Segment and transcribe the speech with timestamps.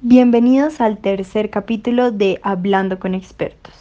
[0.00, 3.72] Bienvenidos al tercer capítulo de Hablando con expertos.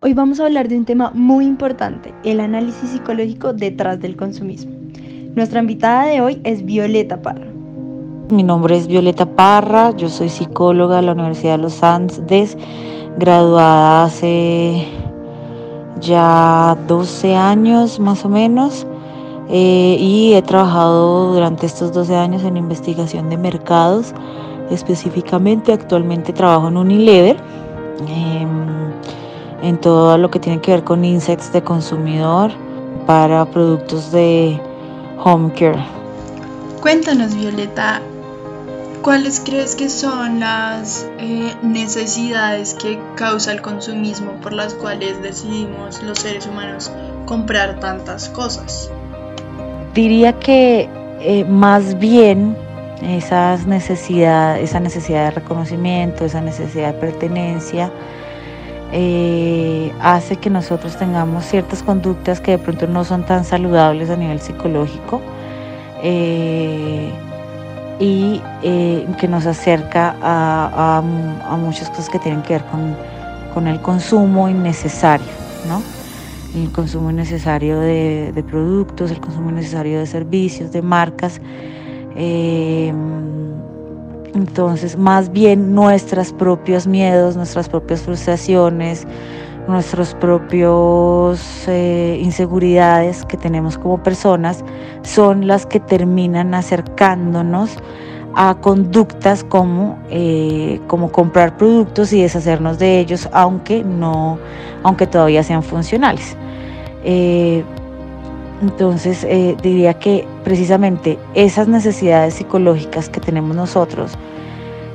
[0.00, 4.72] Hoy vamos a hablar de un tema muy importante, el análisis psicológico detrás del consumismo.
[5.34, 7.46] Nuestra invitada de hoy es Violeta Parra.
[8.30, 12.56] Mi nombre es Violeta Parra, yo soy psicóloga de la Universidad de los Andes,
[13.18, 14.86] graduada hace
[16.00, 18.86] ya 12 años más o menos
[19.48, 24.14] eh, y he trabajado durante estos 12 años en investigación de mercados.
[24.70, 27.36] Específicamente actualmente trabajo en Unilever
[28.06, 28.92] em,
[29.62, 32.52] en todo lo que tiene que ver con insights de consumidor
[33.06, 34.60] para productos de
[35.24, 35.84] home care.
[36.80, 38.00] Cuéntanos Violeta,
[39.02, 46.02] ¿Cuáles crees que son las eh, necesidades que causa el consumismo por las cuales decidimos
[46.02, 46.92] los seres humanos
[47.24, 48.90] comprar tantas cosas?
[49.94, 50.90] Diría que
[51.20, 52.54] eh, más bien
[53.00, 57.90] esas necesidad, esa necesidad de reconocimiento, esa necesidad de pertenencia,
[58.92, 64.16] eh, hace que nosotros tengamos ciertas conductas que de pronto no son tan saludables a
[64.16, 65.22] nivel psicológico
[68.00, 71.02] y eh, que nos acerca a,
[71.58, 72.64] muchas cosas que tienen que ver
[73.54, 75.26] con, el consumo innecesario,
[75.68, 75.82] ¿no?
[76.58, 81.40] El consumo innecesario de, productos, el consumo innecesario de servicios, de marcas.
[82.16, 82.92] Eh,
[84.34, 89.06] entonces, más bien nuestros propios miedos, nuestras propias frustraciones,
[89.70, 94.64] nuestros propios eh, inseguridades que tenemos como personas
[95.02, 97.78] son las que terminan acercándonos
[98.34, 104.38] a conductas como, eh, como comprar productos y deshacernos de ellos, aunque no,
[104.82, 106.36] aunque todavía sean funcionales.
[107.02, 107.64] Eh,
[108.62, 109.26] entonces
[109.62, 114.12] diría que precisamente esas necesidades psicológicas que tenemos nosotros,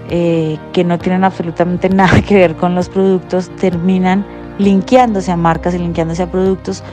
[0.07, 4.23] que no tienen absolutamente nada que ver con los productos, terminan
[4.57, 6.83] linkeándose a marcas y linkeándose a productos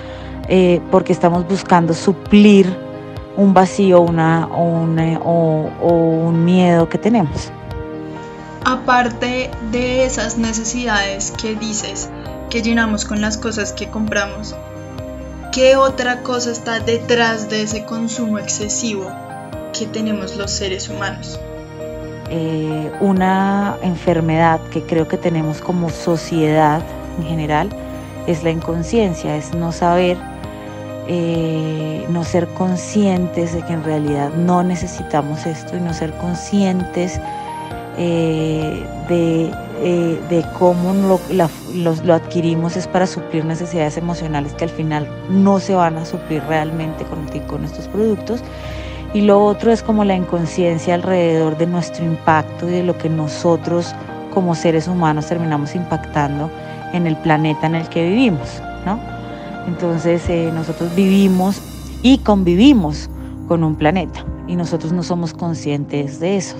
[0.48, 2.76] eh, porque estamos buscando suplir
[3.36, 4.48] un vacío una,
[4.98, 5.70] eh, o,
[6.26, 7.50] un miedo que tenemos.
[8.64, 12.10] Aparte de esas necesidades que dices
[12.50, 14.54] que llenamos con las cosas que compramos,
[15.52, 19.10] ¿qué otra cosa está detrás de ese consumo excesivo
[19.76, 21.40] que tenemos los seres humanos?
[22.28, 26.82] Eh, una enfermedad que creo que tenemos como sociedad
[27.18, 27.68] en general
[28.26, 30.16] es la inconsciencia, es no saber,
[31.08, 37.20] eh, no ser conscientes de que en realidad no necesitamos esto y no ser conscientes
[37.98, 41.20] eh, eh, de, cómo lo,
[41.74, 46.42] lo, adquirimos es para suplir necesidades emocionales que al final no se van a suplir
[46.44, 48.40] realmente con, con estos productos.
[49.12, 53.10] Y lo otro es como la inconsciencia alrededor de nuestro impacto y de lo que
[53.10, 53.94] nosotros
[54.32, 56.48] como seres humanos terminamos impactando
[56.92, 58.98] en el planeta en el que vivimos, ¿no?
[59.66, 61.60] Entonces eh, nosotros vivimos
[62.02, 63.08] y convivimos
[63.48, 66.56] con un planeta y nosotros no somos conscientes de eso.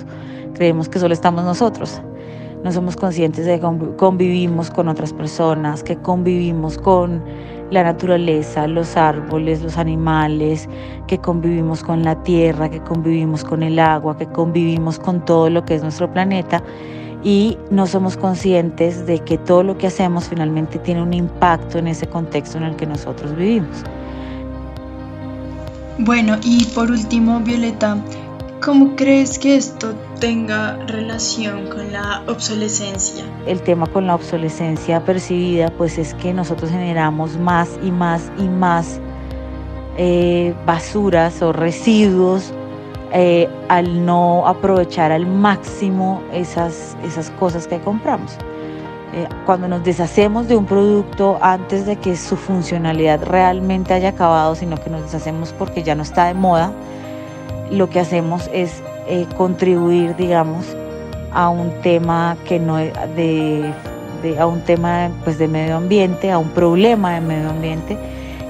[0.55, 2.01] Creemos que solo estamos nosotros.
[2.63, 7.21] No somos conscientes de que convivimos con otras personas, que convivimos con
[7.73, 10.69] la naturaleza, los árboles, los animales,
[11.09, 15.65] que convivimos con la tierra, que convivimos con el agua, que convivimos con todo lo
[15.65, 16.63] que es nuestro planeta
[17.25, 21.89] y no somos conscientes de que todo lo que hacemos finalmente tiene un impacto en
[21.89, 23.85] ese contexto en el que nosotros vivimos.
[25.99, 27.97] Bueno, y por último, Violeta,
[28.65, 33.25] ¿cómo crees que esto tenga relación con la obsolescencia?
[33.47, 38.49] El tema con la obsolescencia percibida, pues es que nosotros generamos más y más y
[38.49, 39.01] más
[39.97, 42.53] eh, basuras o residuos
[43.15, 48.39] eh, al no aprovechar al máximo esas, esas cosas que compramos.
[49.13, 54.55] Eh, cuando nos deshacemos de un producto antes de que su funcionalidad realmente haya acabado,
[54.55, 56.73] sino que nos deshacemos porque ya no está de moda,
[57.71, 60.75] lo que hacemos es eh, contribuir, digamos,
[61.33, 63.75] a un tema que no de,
[64.39, 67.99] a un tema pues, de medio ambiente, a un problema de medio ambiente,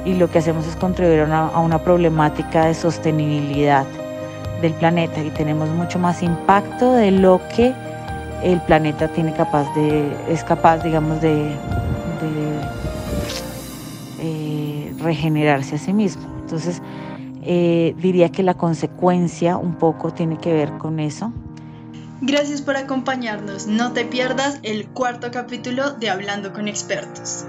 [0.04, 3.86] y lo que hacemos es contribuir a una problemática de sostenibilidad
[4.62, 7.74] del planeta y tenemos mucho más impacto de lo que
[8.42, 11.54] el planeta tiene capaz de, es capaz, digamos, de,
[14.20, 16.22] eh, regenerarse a sí mismo.
[16.40, 16.80] Entonces,
[17.44, 21.32] eh, diría que la consecuencia un poco tiene que ver con eso.
[22.20, 23.66] Gracias por acompañarnos.
[23.66, 27.46] No te pierdas el cuarto capítulo de Hablando con expertos.